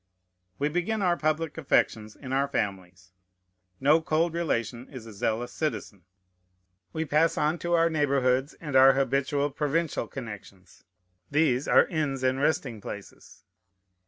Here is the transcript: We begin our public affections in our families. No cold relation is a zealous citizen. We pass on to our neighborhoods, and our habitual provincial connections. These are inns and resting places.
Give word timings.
We 0.57 0.67
begin 0.67 1.03
our 1.03 1.15
public 1.15 1.59
affections 1.59 2.15
in 2.15 2.33
our 2.33 2.47
families. 2.47 3.11
No 3.79 4.01
cold 4.01 4.33
relation 4.33 4.89
is 4.89 5.05
a 5.05 5.13
zealous 5.13 5.51
citizen. 5.53 6.05
We 6.91 7.05
pass 7.05 7.37
on 7.37 7.59
to 7.59 7.73
our 7.73 7.87
neighborhoods, 7.87 8.55
and 8.55 8.75
our 8.75 8.93
habitual 8.93 9.51
provincial 9.51 10.07
connections. 10.07 10.85
These 11.29 11.67
are 11.67 11.85
inns 11.85 12.23
and 12.23 12.39
resting 12.41 12.81
places. 12.81 13.43